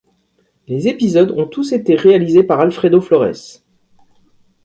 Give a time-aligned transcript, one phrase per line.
[0.67, 3.61] Les épisodes ont tous été réalisés par Alfredo Flores.